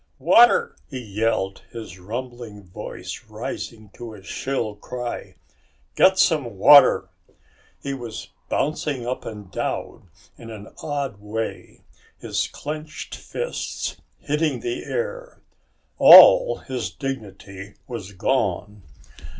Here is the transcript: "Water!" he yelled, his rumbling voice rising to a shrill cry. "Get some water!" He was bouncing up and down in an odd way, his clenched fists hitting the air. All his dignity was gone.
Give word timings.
"Water!" 0.17 0.75
he 0.89 0.99
yelled, 0.99 1.61
his 1.71 1.99
rumbling 1.99 2.63
voice 2.63 3.25
rising 3.29 3.91
to 3.93 4.15
a 4.15 4.23
shrill 4.23 4.73
cry. 4.73 5.35
"Get 5.95 6.17
some 6.17 6.57
water!" 6.57 7.09
He 7.83 7.93
was 7.93 8.29
bouncing 8.49 9.05
up 9.05 9.25
and 9.25 9.51
down 9.51 10.09
in 10.39 10.49
an 10.49 10.73
odd 10.81 11.21
way, 11.21 11.83
his 12.17 12.47
clenched 12.47 13.13
fists 13.13 13.95
hitting 14.17 14.61
the 14.61 14.83
air. 14.85 15.43
All 15.99 16.57
his 16.57 16.89
dignity 16.89 17.75
was 17.85 18.13
gone. 18.13 18.81